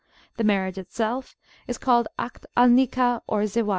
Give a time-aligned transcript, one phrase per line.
[0.37, 3.69] The marriage itself is called Akd al Nikah or Ziwaj.